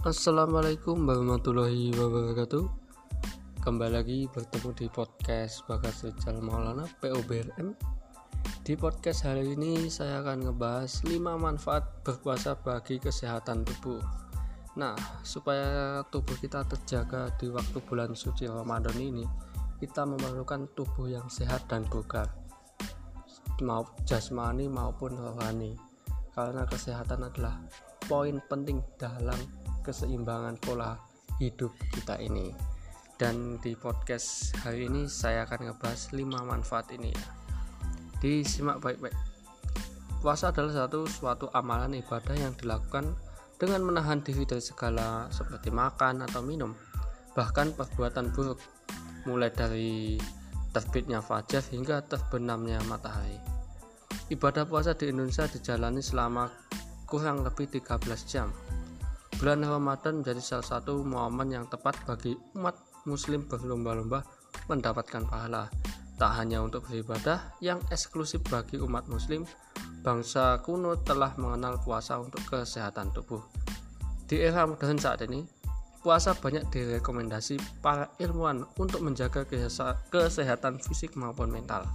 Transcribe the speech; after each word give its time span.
Assalamualaikum 0.00 1.04
warahmatullahi 1.04 1.92
wabarakatuh. 1.92 2.64
Kembali 3.60 3.92
lagi 3.92 4.18
bertemu 4.32 4.72
di 4.72 4.86
podcast 4.88 5.60
Bagas 5.68 6.00
Rizal 6.08 6.40
Maulana 6.40 6.88
POBRM 7.04 7.76
Di 8.64 8.80
podcast 8.80 9.28
hari 9.28 9.52
ini 9.52 9.92
saya 9.92 10.24
akan 10.24 10.48
ngebahas 10.48 11.04
5 11.04 11.20
manfaat 11.20 12.00
berpuasa 12.00 12.56
bagi 12.56 12.96
kesehatan 12.96 13.60
tubuh. 13.68 14.00
Nah, 14.80 14.96
supaya 15.20 16.00
tubuh 16.08 16.40
kita 16.40 16.64
terjaga 16.64 17.36
di 17.36 17.52
waktu 17.52 17.84
bulan 17.84 18.16
suci 18.16 18.48
Ramadan 18.48 18.96
ini 18.96 19.28
Kita 19.76 20.08
memerlukan 20.08 20.72
tubuh 20.72 21.12
yang 21.12 21.28
sehat 21.28 21.68
dan 21.68 21.84
bugar 21.84 22.40
mau 23.60 23.84
jasmani 24.08 24.64
maupun 24.64 25.12
rohani. 25.12 25.76
Karena 26.32 26.64
kesehatan 26.64 27.28
adalah 27.28 27.60
poin 28.08 28.40
penting 28.48 28.80
dalam 28.96 29.59
keseimbangan 29.82 30.60
pola 30.60 30.96
hidup 31.42 31.72
kita 31.92 32.20
ini. 32.20 32.52
Dan 33.20 33.60
di 33.60 33.76
podcast 33.76 34.56
hari 34.64 34.88
ini 34.88 35.04
saya 35.04 35.44
akan 35.44 35.68
ngebahas 35.68 36.12
5 36.16 36.24
manfaat 36.44 36.88
ini. 36.96 37.12
Ya 37.12 37.40
disimak 38.20 38.84
baik-baik. 38.84 39.16
Puasa 40.20 40.52
adalah 40.52 40.84
satu 40.84 41.08
suatu 41.08 41.46
amalan 41.56 41.96
ibadah 41.96 42.36
yang 42.36 42.52
dilakukan 42.52 43.16
dengan 43.56 43.80
menahan 43.80 44.20
diri 44.20 44.44
dari 44.44 44.60
segala 44.60 45.32
seperti 45.32 45.72
makan 45.72 46.28
atau 46.28 46.44
minum 46.44 46.76
bahkan 47.32 47.72
perbuatan 47.72 48.28
buruk 48.36 48.60
mulai 49.24 49.48
dari 49.48 50.20
terbitnya 50.76 51.24
fajar 51.24 51.64
hingga 51.72 52.04
terbenamnya 52.04 52.84
matahari. 52.84 53.40
Ibadah 54.28 54.68
puasa 54.68 54.92
di 54.92 55.08
Indonesia 55.08 55.48
dijalani 55.48 56.04
selama 56.04 56.52
kurang 57.08 57.42
lebih 57.42 57.66
13 57.72 58.04
jam 58.28 58.52
Bulan 59.38 59.62
Ramadan 59.62 60.24
menjadi 60.24 60.42
salah 60.42 60.66
satu 60.66 61.04
momen 61.06 61.54
yang 61.54 61.68
tepat 61.70 61.94
bagi 62.08 62.34
umat 62.58 62.74
muslim 63.06 63.46
berlomba-lomba 63.46 64.26
mendapatkan 64.66 65.22
pahala. 65.28 65.70
Tak 66.18 66.36
hanya 66.36 66.60
untuk 66.60 66.84
beribadah 66.84 67.56
yang 67.64 67.80
eksklusif 67.88 68.44
bagi 68.50 68.76
umat 68.76 69.08
muslim, 69.08 69.48
bangsa 70.04 70.60
kuno 70.60 70.98
telah 71.00 71.32
mengenal 71.40 71.80
puasa 71.80 72.20
untuk 72.20 72.44
kesehatan 72.44 73.12
tubuh. 73.16 73.40
Di 74.28 74.36
era 74.42 74.68
modern 74.68 75.00
saat 75.00 75.24
ini, 75.24 75.42
puasa 76.04 76.36
banyak 76.36 76.68
direkomendasi 76.68 77.56
para 77.80 78.12
ilmuwan 78.20 78.68
untuk 78.76 79.00
menjaga 79.00 79.48
kesehatan 80.12 80.80
fisik 80.80 81.16
maupun 81.16 81.48
mental. 81.48 81.88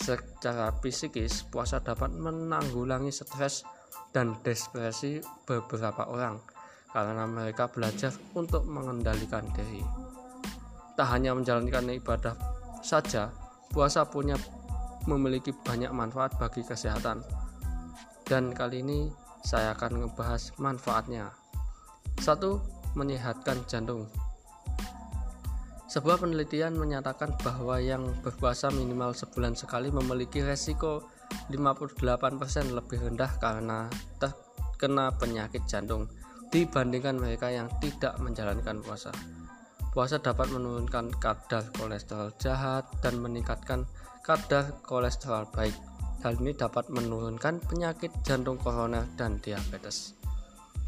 Secara 0.00 0.72
fisikis, 0.80 1.44
puasa 1.44 1.84
dapat 1.84 2.08
menanggulangi 2.16 3.12
stres 3.12 3.68
dan 4.16 4.32
depresi 4.40 5.20
beberapa 5.44 6.08
orang 6.08 6.40
karena 6.90 7.28
mereka 7.28 7.70
belajar 7.70 8.10
untuk 8.34 8.66
mengendalikan 8.66 9.46
diri. 9.54 9.84
Tak 10.98 11.06
hanya 11.14 11.36
menjalankan 11.36 11.94
ibadah 11.94 12.34
saja, 12.82 13.30
puasa 13.70 14.08
punya 14.08 14.34
memiliki 15.06 15.54
banyak 15.54 15.92
manfaat 15.94 16.34
bagi 16.36 16.66
kesehatan. 16.66 17.22
Dan 18.26 18.50
kali 18.56 18.82
ini 18.82 19.12
saya 19.44 19.72
akan 19.76 20.06
membahas 20.06 20.52
manfaatnya. 20.58 21.30
Satu, 22.20 22.60
menyehatkan 22.98 23.64
jantung. 23.70 24.10
Sebuah 25.90 26.22
penelitian 26.22 26.78
menyatakan 26.78 27.34
bahwa 27.42 27.82
yang 27.82 28.14
berpuasa 28.22 28.70
minimal 28.70 29.10
sebulan 29.10 29.58
sekali 29.58 29.90
memiliki 29.90 30.38
resiko 30.38 31.02
58% 31.50 32.70
lebih 32.70 33.10
rendah 33.10 33.26
karena 33.42 33.90
terkena 34.22 35.10
penyakit 35.18 35.66
jantung 35.66 36.06
dibandingkan 36.54 37.18
mereka 37.18 37.50
yang 37.50 37.66
tidak 37.82 38.14
menjalankan 38.22 38.78
puasa. 38.86 39.10
Puasa 39.90 40.22
dapat 40.22 40.54
menurunkan 40.54 41.10
kadar 41.18 41.66
kolesterol 41.74 42.38
jahat 42.38 42.86
dan 43.02 43.18
meningkatkan 43.18 43.82
kadar 44.22 44.78
kolesterol 44.86 45.50
baik. 45.50 45.74
Hal 46.22 46.38
ini 46.38 46.54
dapat 46.54 46.86
menurunkan 46.86 47.66
penyakit 47.66 48.14
jantung 48.22 48.62
koroner 48.62 49.10
dan 49.18 49.42
diabetes. 49.42 50.14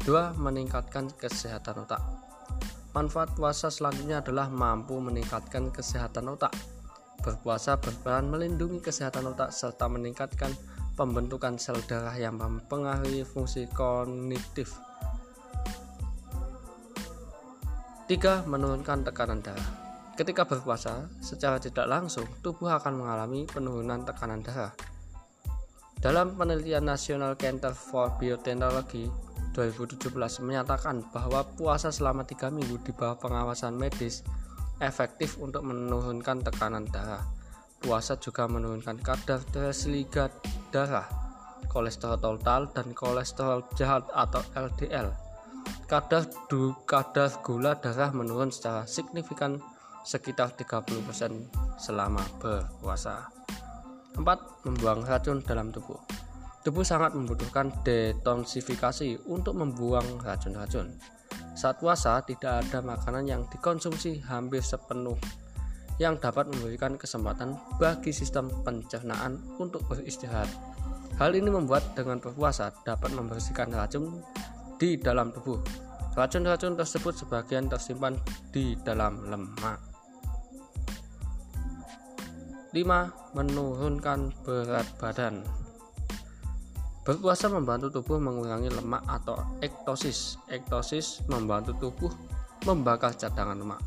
2. 0.07 0.39
Meningkatkan 0.39 1.11
kesehatan 1.11 1.83
otak. 1.83 1.99
Manfaat 2.93 3.33
puasa 3.33 3.73
selanjutnya 3.73 4.21
adalah 4.21 4.53
mampu 4.53 5.01
meningkatkan 5.01 5.73
kesehatan 5.73 6.29
otak. 6.29 6.53
Berpuasa 7.25 7.81
berperan 7.81 8.29
melindungi 8.29 8.85
kesehatan 8.85 9.33
otak 9.33 9.49
serta 9.49 9.89
meningkatkan 9.89 10.53
pembentukan 10.93 11.57
sel 11.57 11.81
darah 11.89 12.13
yang 12.13 12.37
mempengaruhi 12.37 13.25
fungsi 13.25 13.65
kognitif 13.73 14.77
3. 18.05 18.45
Menurunkan 18.45 19.01
tekanan 19.01 19.41
darah. 19.41 19.69
Ketika 20.13 20.45
berpuasa, 20.45 21.09
secara 21.17 21.57
tidak 21.57 21.89
langsung 21.89 22.29
tubuh 22.45 22.69
akan 22.77 22.93
mengalami 22.93 23.49
penurunan 23.49 24.05
tekanan 24.05 24.45
darah. 24.45 24.69
Dalam 25.97 26.37
penelitian 26.37 26.85
National 26.85 27.33
Center 27.41 27.73
for 27.73 28.13
Biotechnology 28.21 29.32
2017 29.53 30.09
menyatakan 30.43 31.05
bahwa 31.13 31.45
puasa 31.55 31.93
selama 31.93 32.25
3 32.25 32.49
minggu 32.49 32.81
di 32.81 32.91
bawah 32.91 33.15
pengawasan 33.21 33.77
medis 33.77 34.25
efektif 34.81 35.37
untuk 35.37 35.63
menurunkan 35.63 36.41
tekanan 36.41 36.89
darah. 36.89 37.23
Puasa 37.79 38.17
juga 38.17 38.49
menurunkan 38.49 38.99
kadar 38.99 39.39
triglycerid 39.53 40.33
darah, 40.73 41.05
kolesterol 41.69 42.17
total 42.17 42.67
dan 42.73 42.91
kolesterol 42.91 43.63
jahat 43.77 44.03
atau 44.11 44.41
LDL 44.57 45.23
kadar 45.93 46.25
du, 46.49 46.73
kadar 46.89 47.29
gula 47.45 47.77
darah 47.77 48.09
menurun 48.09 48.49
secara 48.49 48.89
signifikan 48.89 49.61
sekitar 50.01 50.49
30% 50.57 50.89
selama 51.77 52.23
berpuasa. 52.41 53.29
4. 54.17 54.65
Membuang 54.65 55.05
racun 55.05 55.41
dalam 55.45 55.69
tubuh. 55.69 55.97
Tubuh 56.63 56.87
sangat 56.87 57.11
membutuhkan 57.11 57.75
detoksifikasi 57.83 59.27
untuk 59.27 59.59
membuang 59.59 60.23
racun-racun. 60.23 60.95
Saat 61.59 61.83
puasa 61.83 62.23
tidak 62.23 62.63
ada 62.63 62.79
makanan 62.79 63.27
yang 63.27 63.41
dikonsumsi 63.51 64.23
hampir 64.23 64.63
sepenuh 64.63 65.19
yang 66.01 66.17
dapat 66.17 66.49
memberikan 66.49 66.95
kesempatan 66.95 67.59
bagi 67.77 68.09
sistem 68.15 68.49
pencernaan 68.63 69.37
untuk 69.59 69.83
beristirahat. 69.91 70.47
Hal 71.21 71.37
ini 71.37 71.51
membuat 71.51 71.93
dengan 71.93 72.17
berpuasa 72.17 72.73
dapat 72.81 73.13
membersihkan 73.13 73.69
racun 73.69 74.23
di 74.79 74.97
dalam 74.97 75.29
tubuh. 75.29 75.61
Racun-racun 76.15 76.79
tersebut 76.79 77.13
sebagian 77.13 77.69
tersimpan 77.69 78.17
di 78.49 78.73
dalam 78.81 79.19
lemak. 79.29 79.77
5. 82.73 83.37
Menurunkan 83.37 84.33
berat 84.41 84.87
badan. 84.97 85.62
Berpuasa 87.03 87.51
membantu 87.51 87.99
tubuh 87.99 88.15
mengurangi 88.15 88.71
lemak 88.71 89.03
atau 89.03 89.35
ektosis. 89.59 90.39
Ektosis 90.47 91.19
membantu 91.27 91.75
tubuh 91.75 92.11
membakar 92.63 93.11
cadangan 93.11 93.59
lemak. 93.59 93.83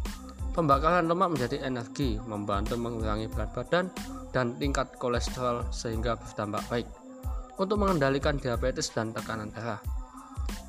Pembakaran 0.53 1.09
lemak 1.09 1.33
menjadi 1.33 1.65
energi, 1.65 2.21
membantu 2.29 2.77
mengurangi 2.77 3.29
berat 3.29 3.57
badan 3.57 3.89
dan 4.37 4.57
tingkat 4.61 4.93
kolesterol 5.01 5.65
sehingga 5.73 6.17
bertambah 6.17 6.61
baik. 6.69 6.89
Untuk 7.57 7.81
mengendalikan 7.81 8.37
diabetes 8.37 8.93
dan 8.93 9.17
tekanan 9.17 9.49
darah. 9.49 9.81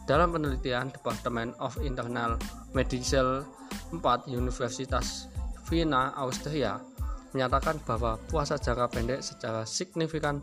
Dalam 0.07 0.31
penelitian 0.31 0.87
Department 0.87 1.51
of 1.59 1.75
Internal 1.83 2.39
Medicine 2.71 3.43
4 3.91 3.99
Universitas 4.31 5.27
Vienna, 5.67 6.15
Austria 6.15 6.79
menyatakan 7.35 7.75
bahwa 7.83 8.15
puasa 8.31 8.55
jangka 8.55 8.87
pendek 8.87 9.19
secara 9.19 9.67
signifikan 9.67 10.39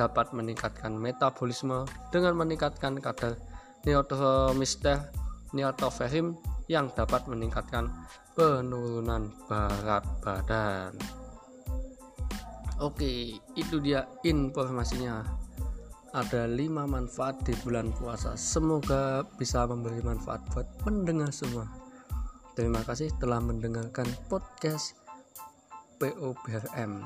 dapat 0.00 0.32
meningkatkan 0.32 0.96
metabolisme 0.96 1.84
dengan 2.08 2.32
meningkatkan 2.40 2.96
kadar 3.04 3.36
neuromister 3.84 5.12
neotoferim 5.52 6.40
yang 6.72 6.88
dapat 6.96 7.28
meningkatkan 7.28 7.92
penurunan 8.32 9.28
berat 9.44 10.00
badan. 10.24 10.96
Oke, 12.80 13.36
itu 13.60 13.76
dia 13.84 14.08
informasinya. 14.24 15.20
Ada 16.16 16.48
lima 16.48 16.88
manfaat 16.88 17.44
di 17.44 17.52
bulan 17.60 17.92
puasa. 17.92 18.34
Semoga 18.40 19.22
bisa 19.36 19.68
memberi 19.68 20.00
manfaat 20.00 20.40
buat 20.56 20.66
pendengar 20.80 21.28
semua. 21.28 21.68
Terima 22.56 22.80
kasih 22.82 23.12
telah 23.20 23.38
mendengarkan 23.38 24.08
podcast 24.32 24.96
POBRM 26.00 27.04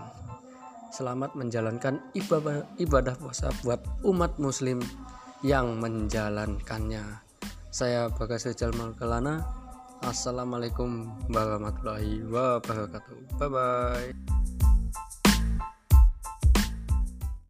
selamat 0.94 1.35
menjalankan 1.35 1.99
ibadah, 2.14 2.62
ibadah 2.79 3.19
puasa 3.19 3.50
buat 3.67 3.82
umat 4.06 4.38
muslim 4.38 4.79
yang 5.43 5.82
menjalankannya. 5.82 7.02
Saya 7.75 8.06
Bagas 8.14 8.46
Rizal 8.46 8.70
Malkelana 8.79 9.43
Assalamualaikum 10.06 11.11
warahmatullahi 11.32 12.23
wabarakatuh. 12.31 13.41
Bye 13.43 13.50
bye 13.50 14.44